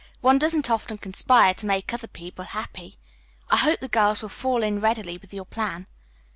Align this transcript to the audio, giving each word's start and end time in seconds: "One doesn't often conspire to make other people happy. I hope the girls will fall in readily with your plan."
"One 0.21 0.39
doesn't 0.39 0.67
often 0.71 0.97
conspire 0.97 1.53
to 1.53 1.65
make 1.67 1.93
other 1.93 2.07
people 2.07 2.43
happy. 2.43 2.95
I 3.51 3.57
hope 3.57 3.81
the 3.81 3.87
girls 3.87 4.23
will 4.23 4.29
fall 4.29 4.63
in 4.63 4.79
readily 4.79 5.19
with 5.19 5.31
your 5.31 5.45
plan." 5.45 5.85